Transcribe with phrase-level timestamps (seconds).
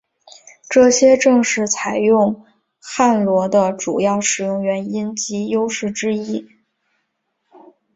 [0.67, 2.43] 这些正是采用
[2.79, 6.49] 汉罗的主要使用原因及优势之一。